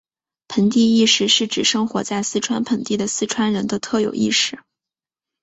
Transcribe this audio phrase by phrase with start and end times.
[0.47, 4.57] 盆地意识是指生活在四川盆地的四川人的特有意识。